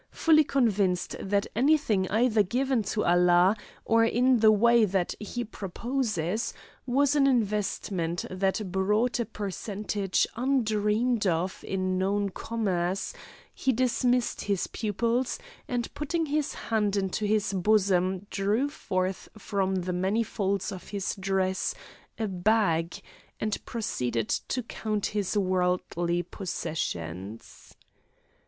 [0.09, 3.55] Fully convinced that anything either given to Allah,
[3.85, 6.55] or in the way that He proposes,
[6.87, 13.13] was an investment that brought a percentage undreamed of in known commerce,
[13.53, 15.37] he dismissed his pupils,
[15.67, 21.15] and putting his hand into his bosom drew forth from the many folds of his
[21.15, 21.75] dress
[22.17, 23.03] a bag,
[23.39, 27.75] and proceeded to count his worldly possessions.